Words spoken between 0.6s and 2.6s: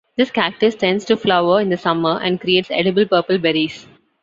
tends to flower in the summer and